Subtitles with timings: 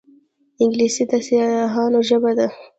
[0.61, 2.47] انګلیسي د سیاحانو ژبه ده